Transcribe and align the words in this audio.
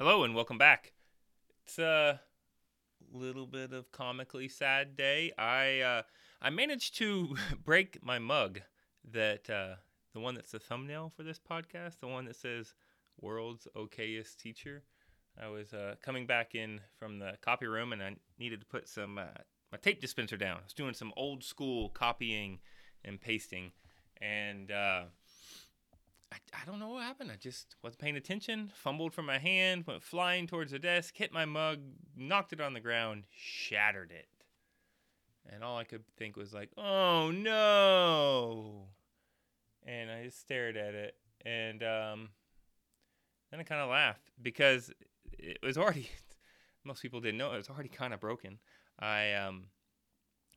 Hello 0.00 0.22
and 0.22 0.32
welcome 0.32 0.58
back. 0.58 0.92
It's 1.64 1.76
a 1.80 2.20
little 3.12 3.48
bit 3.48 3.72
of 3.72 3.90
comically 3.90 4.46
sad 4.46 4.94
day. 4.94 5.32
I 5.36 5.80
uh, 5.80 6.02
I 6.40 6.50
managed 6.50 6.96
to 6.98 7.34
break 7.64 7.98
my 8.00 8.20
mug 8.20 8.60
that 9.10 9.50
uh, 9.50 9.74
the 10.14 10.20
one 10.20 10.36
that's 10.36 10.52
the 10.52 10.60
thumbnail 10.60 11.12
for 11.16 11.24
this 11.24 11.40
podcast, 11.40 11.98
the 11.98 12.06
one 12.06 12.26
that 12.26 12.36
says 12.36 12.74
"World's 13.20 13.66
Okayest 13.74 14.36
Teacher." 14.36 14.84
I 15.36 15.48
was 15.48 15.74
uh, 15.74 15.96
coming 16.00 16.28
back 16.28 16.54
in 16.54 16.80
from 16.96 17.18
the 17.18 17.32
copy 17.40 17.66
room 17.66 17.92
and 17.92 18.00
I 18.00 18.14
needed 18.38 18.60
to 18.60 18.66
put 18.66 18.88
some 18.88 19.18
uh, 19.18 19.42
my 19.72 19.78
tape 19.78 20.00
dispenser 20.00 20.36
down. 20.36 20.58
I 20.58 20.62
was 20.62 20.74
doing 20.74 20.94
some 20.94 21.12
old 21.16 21.42
school 21.42 21.88
copying 21.88 22.60
and 23.04 23.20
pasting, 23.20 23.72
and 24.22 24.70
uh, 24.70 25.06
don't 26.68 26.78
know 26.78 26.90
what 26.90 27.02
happened. 27.02 27.30
I 27.32 27.36
just 27.36 27.76
wasn't 27.82 28.00
paying 28.00 28.16
attention, 28.16 28.70
fumbled 28.74 29.14
from 29.14 29.26
my 29.26 29.38
hand, 29.38 29.84
went 29.86 30.02
flying 30.02 30.46
towards 30.46 30.72
the 30.72 30.78
desk, 30.78 31.16
hit 31.16 31.32
my 31.32 31.46
mug, 31.46 31.78
knocked 32.14 32.52
it 32.52 32.60
on 32.60 32.74
the 32.74 32.80
ground, 32.80 33.24
shattered 33.30 34.10
it. 34.12 34.28
And 35.50 35.64
all 35.64 35.78
I 35.78 35.84
could 35.84 36.04
think 36.18 36.36
was 36.36 36.52
like, 36.52 36.70
"Oh 36.76 37.30
no!" 37.30 38.88
And 39.86 40.10
I 40.10 40.24
just 40.24 40.40
stared 40.40 40.76
at 40.76 40.94
it, 40.94 41.16
and 41.46 41.82
um, 41.82 42.28
then 43.50 43.60
I 43.60 43.62
kind 43.62 43.80
of 43.80 43.88
laughed 43.88 44.30
because 44.42 44.92
it 45.32 45.58
was 45.62 45.78
already. 45.78 46.10
most 46.84 47.02
people 47.02 47.20
didn't 47.20 47.38
know 47.38 47.52
it 47.52 47.56
was 47.56 47.70
already 47.70 47.88
kind 47.88 48.12
of 48.14 48.20
broken. 48.20 48.58
I 48.98 49.34
um, 49.34 49.64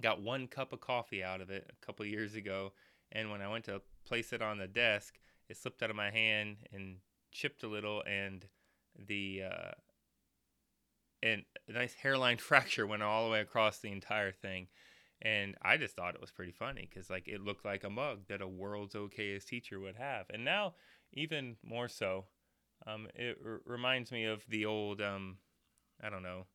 got 0.00 0.20
one 0.20 0.46
cup 0.48 0.72
of 0.72 0.80
coffee 0.80 1.22
out 1.22 1.40
of 1.40 1.50
it 1.50 1.70
a 1.70 1.86
couple 1.86 2.04
years 2.04 2.34
ago, 2.34 2.72
and 3.12 3.30
when 3.30 3.42
I 3.42 3.48
went 3.48 3.64
to 3.66 3.80
place 4.04 4.32
it 4.32 4.42
on 4.42 4.58
the 4.58 4.66
desk, 4.66 5.18
it 5.50 5.56
slipped 5.56 5.82
out 5.82 5.90
of 5.90 5.96
my 5.96 6.10
hand 6.10 6.58
and 6.72 6.98
chipped 7.32 7.62
a 7.64 7.68
little, 7.68 8.02
and 8.06 8.46
the 9.06 9.42
uh, 9.50 9.70
and 11.22 11.44
a 11.68 11.72
nice 11.72 11.94
hairline 11.94 12.36
fracture 12.38 12.86
went 12.86 13.02
all 13.02 13.24
the 13.24 13.32
way 13.32 13.40
across 13.40 13.78
the 13.78 13.90
entire 13.92 14.32
thing. 14.32 14.68
And 15.22 15.54
I 15.60 15.76
just 15.76 15.96
thought 15.96 16.14
it 16.14 16.20
was 16.20 16.30
pretty 16.30 16.52
funny 16.52 16.88
because 16.88 17.10
like 17.10 17.28
it 17.28 17.42
looked 17.42 17.64
like 17.64 17.84
a 17.84 17.90
mug 17.90 18.20
that 18.28 18.40
a 18.40 18.48
world's 18.48 18.94
okayest 18.94 19.44
teacher 19.44 19.78
would 19.78 19.96
have. 19.96 20.26
And 20.30 20.44
now 20.44 20.74
even 21.12 21.56
more 21.62 21.88
so, 21.88 22.24
um, 22.86 23.06
it 23.14 23.36
r- 23.44 23.60
reminds 23.66 24.10
me 24.10 24.24
of 24.24 24.42
the 24.48 24.64
old 24.64 25.02
um, 25.02 25.36
I 26.02 26.08
don't 26.08 26.22
know 26.22 26.46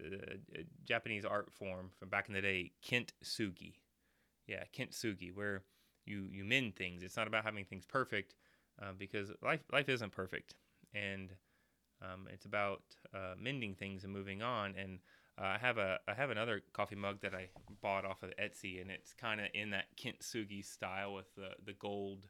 the 0.00 0.16
uh, 0.58 0.62
Japanese 0.84 1.24
art 1.24 1.52
form 1.52 1.90
from 1.98 2.08
back 2.08 2.28
in 2.28 2.34
the 2.34 2.40
day, 2.40 2.72
kintsugi. 2.84 3.74
Yeah, 4.46 4.64
kintsugi, 4.76 5.34
where 5.34 5.62
you 6.10 6.28
you 6.30 6.44
mend 6.44 6.76
things. 6.76 7.02
It's 7.02 7.16
not 7.16 7.26
about 7.26 7.44
having 7.44 7.64
things 7.64 7.86
perfect, 7.86 8.34
uh, 8.82 8.92
because 8.98 9.30
life 9.42 9.60
life 9.72 9.88
isn't 9.88 10.12
perfect, 10.12 10.54
and 10.94 11.30
um, 12.02 12.28
it's 12.32 12.46
about 12.46 12.82
uh, 13.14 13.34
mending 13.38 13.74
things 13.74 14.04
and 14.04 14.12
moving 14.12 14.42
on. 14.42 14.74
And 14.76 14.98
uh, 15.40 15.56
I 15.56 15.58
have 15.58 15.78
a 15.78 15.98
I 16.08 16.14
have 16.14 16.30
another 16.30 16.62
coffee 16.72 16.96
mug 16.96 17.20
that 17.22 17.34
I 17.34 17.48
bought 17.80 18.04
off 18.04 18.22
of 18.22 18.30
Etsy, 18.38 18.80
and 18.80 18.90
it's 18.90 19.12
kind 19.12 19.40
of 19.40 19.46
in 19.54 19.70
that 19.70 19.86
kintsugi 19.96 20.64
style 20.64 21.14
with 21.14 21.34
the 21.36 21.50
the 21.64 21.74
gold 21.74 22.26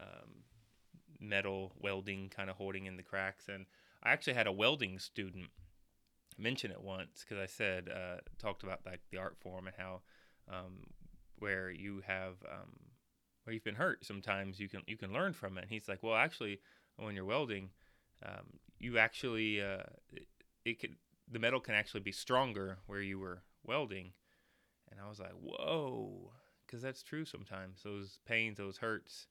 um, 0.00 0.44
metal 1.20 1.72
welding 1.78 2.30
kind 2.30 2.50
of 2.50 2.56
holding 2.56 2.86
in 2.86 2.96
the 2.96 3.02
cracks. 3.02 3.48
And 3.48 3.66
I 4.02 4.10
actually 4.10 4.34
had 4.34 4.46
a 4.46 4.52
welding 4.52 4.98
student 4.98 5.46
mention 6.38 6.70
it 6.70 6.80
once 6.80 7.24
because 7.24 7.42
I 7.42 7.46
said 7.46 7.88
uh, 7.88 8.20
talked 8.38 8.62
about 8.62 8.80
like 8.86 9.00
the 9.10 9.18
art 9.18 9.36
form 9.40 9.66
and 9.66 9.76
how 9.76 10.00
um, 10.50 10.86
where 11.38 11.70
you 11.70 12.02
have 12.06 12.34
um, 12.50 12.72
where 13.50 13.54
you've 13.54 13.64
been 13.64 13.74
hurt 13.74 14.04
sometimes 14.04 14.60
you 14.60 14.68
can 14.68 14.80
you 14.86 14.96
can 14.96 15.12
learn 15.12 15.32
from 15.32 15.58
it. 15.58 15.62
And 15.62 15.70
he's 15.70 15.88
like 15.88 16.04
well 16.04 16.14
actually 16.14 16.60
when 16.96 17.16
you're 17.16 17.24
welding 17.24 17.70
um, 18.24 18.60
you 18.78 18.96
actually 18.96 19.60
uh, 19.60 19.82
it, 20.12 20.28
it 20.64 20.80
could 20.80 20.94
the 21.28 21.40
metal 21.40 21.58
can 21.58 21.74
actually 21.74 22.00
be 22.00 22.12
stronger 22.12 22.78
where 22.86 23.00
you 23.00 23.18
were 23.18 23.42
welding. 23.64 24.12
And 24.88 25.00
I 25.04 25.08
was 25.08 25.18
like 25.18 25.32
whoa 25.32 26.30
because 26.64 26.80
that's 26.80 27.02
true 27.02 27.24
sometimes. 27.24 27.82
Those 27.82 28.20
pains 28.24 28.58
those 28.58 28.76
hurts 28.76 29.26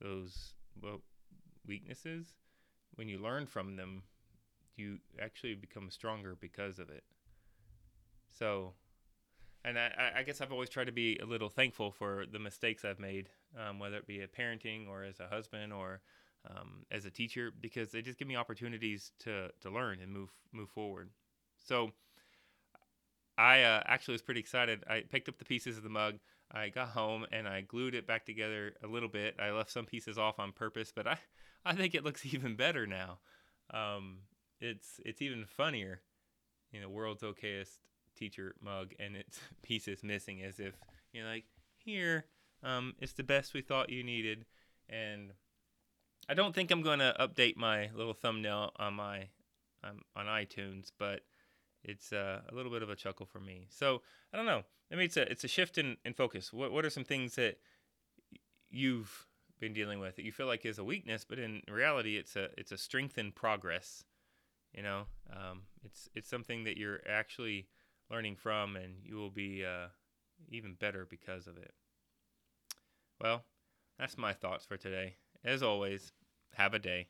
those 0.00 0.54
well, 0.80 1.00
weaknesses 1.66 2.36
when 2.94 3.08
you 3.08 3.18
learn 3.18 3.46
from 3.46 3.74
them 3.74 4.04
you 4.76 4.98
actually 5.20 5.54
become 5.54 5.90
stronger 5.90 6.36
because 6.40 6.78
of 6.78 6.88
it. 6.88 7.02
So, 8.28 8.74
and 9.66 9.78
I, 9.78 10.12
I 10.18 10.22
guess 10.22 10.40
I've 10.40 10.52
always 10.52 10.70
tried 10.70 10.84
to 10.84 10.92
be 10.92 11.18
a 11.18 11.26
little 11.26 11.48
thankful 11.48 11.90
for 11.90 12.24
the 12.30 12.38
mistakes 12.38 12.84
I've 12.84 13.00
made, 13.00 13.28
um, 13.58 13.80
whether 13.80 13.96
it 13.96 14.06
be 14.06 14.20
a 14.20 14.28
parenting 14.28 14.88
or 14.88 15.02
as 15.02 15.18
a 15.18 15.26
husband 15.26 15.72
or 15.72 16.00
um, 16.48 16.84
as 16.92 17.04
a 17.04 17.10
teacher, 17.10 17.50
because 17.60 17.90
they 17.90 18.00
just 18.00 18.16
give 18.16 18.28
me 18.28 18.36
opportunities 18.36 19.10
to 19.20 19.50
to 19.60 19.70
learn 19.70 19.98
and 20.00 20.12
move 20.12 20.30
move 20.52 20.70
forward. 20.70 21.10
So, 21.58 21.90
I 23.36 23.62
uh, 23.62 23.82
actually 23.86 24.12
was 24.12 24.22
pretty 24.22 24.40
excited. 24.40 24.84
I 24.88 25.00
picked 25.00 25.28
up 25.28 25.38
the 25.38 25.44
pieces 25.44 25.76
of 25.76 25.82
the 25.82 25.88
mug. 25.88 26.18
I 26.52 26.68
got 26.68 26.90
home 26.90 27.26
and 27.32 27.48
I 27.48 27.62
glued 27.62 27.96
it 27.96 28.06
back 28.06 28.24
together 28.24 28.74
a 28.84 28.86
little 28.86 29.08
bit. 29.08 29.34
I 29.40 29.50
left 29.50 29.72
some 29.72 29.84
pieces 29.84 30.16
off 30.16 30.38
on 30.38 30.52
purpose, 30.52 30.92
but 30.94 31.08
I, 31.08 31.18
I 31.64 31.74
think 31.74 31.96
it 31.96 32.04
looks 32.04 32.24
even 32.32 32.54
better 32.54 32.86
now. 32.86 33.18
Um, 33.74 34.18
it's 34.60 35.00
it's 35.04 35.20
even 35.22 35.44
funnier, 35.44 36.02
you 36.70 36.80
know, 36.80 36.88
world's 36.88 37.24
okayest 37.24 37.78
teacher 38.16 38.54
mug, 38.62 38.92
and 38.98 39.16
its 39.16 39.40
pieces 39.62 40.02
missing, 40.02 40.42
as 40.42 40.58
if 40.58 40.74
you 41.12 41.22
know, 41.22 41.28
like 41.28 41.44
here, 41.76 42.26
um, 42.62 42.94
it's 43.00 43.12
the 43.12 43.22
best 43.22 43.54
we 43.54 43.62
thought 43.62 43.90
you 43.90 44.02
needed, 44.02 44.44
and 44.88 45.32
I 46.28 46.34
don't 46.34 46.54
think 46.54 46.70
I'm 46.70 46.82
going 46.82 46.98
to 46.98 47.14
update 47.20 47.56
my 47.56 47.90
little 47.94 48.14
thumbnail 48.14 48.72
on 48.76 48.94
my 48.94 49.28
um, 49.84 50.02
on 50.14 50.26
iTunes, 50.26 50.90
but 50.98 51.20
it's 51.84 52.12
uh, 52.12 52.40
a 52.50 52.54
little 52.54 52.72
bit 52.72 52.82
of 52.82 52.90
a 52.90 52.96
chuckle 52.96 53.26
for 53.26 53.40
me. 53.40 53.66
So 53.70 54.02
I 54.32 54.36
don't 54.36 54.46
know. 54.46 54.62
I 54.90 54.94
mean, 54.96 55.04
it's 55.04 55.16
a 55.16 55.30
it's 55.30 55.44
a 55.44 55.48
shift 55.48 55.78
in, 55.78 55.96
in 56.04 56.14
focus. 56.14 56.52
What 56.52 56.72
what 56.72 56.84
are 56.84 56.90
some 56.90 57.04
things 57.04 57.36
that 57.36 57.58
you've 58.70 59.26
been 59.58 59.72
dealing 59.72 60.00
with 60.00 60.16
that 60.16 60.24
you 60.24 60.32
feel 60.32 60.46
like 60.46 60.66
is 60.66 60.78
a 60.78 60.84
weakness, 60.84 61.24
but 61.28 61.38
in 61.38 61.62
reality, 61.68 62.16
it's 62.16 62.36
a 62.36 62.48
it's 62.58 62.72
a 62.72 62.78
strength 62.78 63.18
in 63.18 63.32
progress 63.32 64.04
you 64.76 64.82
know, 64.82 65.04
um, 65.32 65.62
it's 65.84 66.08
it's 66.14 66.28
something 66.28 66.64
that 66.64 66.76
you're 66.76 67.00
actually 67.08 67.66
learning 68.10 68.36
from, 68.36 68.76
and 68.76 68.94
you 69.02 69.16
will 69.16 69.30
be 69.30 69.64
uh, 69.64 69.88
even 70.48 70.74
better 70.74 71.06
because 71.08 71.46
of 71.46 71.56
it. 71.56 71.72
Well, 73.20 73.44
that's 73.98 74.18
my 74.18 74.32
thoughts 74.32 74.64
for 74.64 74.76
today. 74.76 75.16
As 75.44 75.62
always, 75.62 76.12
have 76.54 76.74
a 76.74 76.78
day. 76.78 77.08